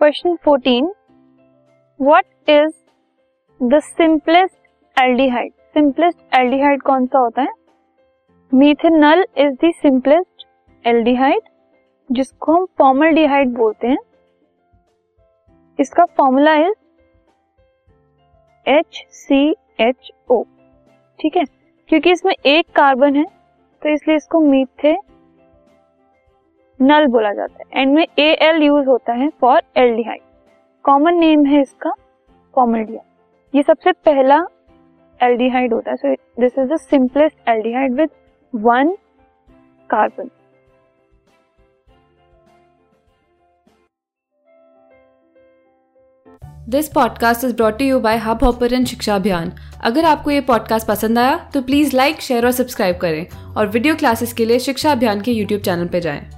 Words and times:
Question 0.00 0.34
fourteen 0.44 0.86
what 2.00 2.50
is 2.50 2.72
the 3.60 3.78
simplest 3.80 5.00
aldehyde 5.02 5.52
simplest 5.74 6.18
aldehyde 6.34 6.82
कौन 6.82 7.06
सा 7.06 7.18
होता 7.18 7.42
है? 7.42 7.48
Methanal 8.52 9.24
is 9.36 9.54
the 9.64 9.70
simplest 9.72 10.46
aldehyde 10.84 11.48
जिसको 12.10 12.52
हम 12.52 12.58
फॉर्मल 12.58 12.76
फॉर्मलडिहाइड 12.78 13.54
बोलते 13.56 13.88
हैं। 13.88 13.96
इसका 15.78 16.04
formula 16.16 16.54
is 16.54 16.74
H 18.66 19.04
C 19.12 19.50
H 19.80 20.10
O 20.30 20.42
ठीक 21.20 21.36
है? 21.36 21.44
क्योंकि 21.88 22.12
इसमें 22.12 22.34
एक 22.46 22.70
कार्बन 22.76 23.16
है 23.16 23.24
तो 23.82 23.88
इसलिए 23.88 24.16
इसको 24.16 24.40
मीथे 24.40 24.96
नल 26.84 27.06
बोला 27.06 27.32
जाता 27.32 27.58
है। 27.58 27.82
एंड 27.82 27.94
में 27.94 28.06
ए 28.18 28.30
एल 28.42 28.62
यूज़ 28.62 28.86
होता 28.86 29.12
है 29.12 29.28
फॉर 29.40 29.60
एल्डिहाइड 29.76 30.20
कॉमन 30.84 31.18
नेम 31.18 31.44
है 31.46 31.60
इसका 31.62 31.90
फॉर्मल्डिहाइड 32.54 33.56
ये 33.56 33.62
सबसे 33.62 33.92
पहला 34.04 34.44
एल्डिहाइड 35.20 35.72
होता 35.74 35.90
है। 35.90 35.96
So 35.96 36.14
this 36.40 36.58
is 36.58 36.72
the 36.72 36.76
simplest 36.80 37.48
aldehyde 37.48 37.94
with 38.00 38.10
one 38.54 38.96
carbon 39.90 40.30
this 46.68 46.88
podcast 46.88 47.44
is 47.44 47.54
brought 47.56 47.80
you 47.82 47.98
by 48.00 48.16
Hubhopper 48.44 48.84
शिक्षा 48.84 49.14
अभियान 49.14 49.52
अगर 49.84 50.04
आपको 50.04 50.30
ये 50.30 50.40
पॉडकास्ट 50.40 50.88
पसंद 50.88 51.18
आया 51.18 51.36
तो 51.54 51.62
प्लीज़ 51.62 51.96
लाइक 51.96 52.20
शेयर 52.20 52.46
और 52.46 52.52
सब्सक्राइब 52.52 52.96
करें। 52.96 53.54
और 53.56 53.66
वीडियो 53.66 53.94
क्लासेस 53.94 54.32
के 54.32 54.44
लिए 54.44 54.58
शिक्षा 54.60 54.92
अभियान 54.92 55.20
के 55.20 55.32
यूट्यूब 55.32 55.60
चैनल 55.60 55.88
पर 55.88 55.98
जाएँ। 55.98 56.33